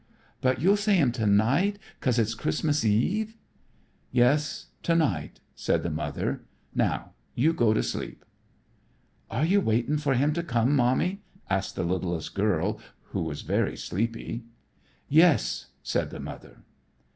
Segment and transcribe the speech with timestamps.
[0.41, 3.37] "But you'll say 'em to night 'cause it's Christmas eve?"
[4.11, 6.41] "Yes, to night," said the mother;
[6.73, 8.25] "now you go to sleep."
[9.29, 12.79] "Are you waitin' for him to come, Mommy?" asked the littlest girl,
[13.11, 14.45] who was very sleepy.
[15.07, 16.63] "Yes," said the mother.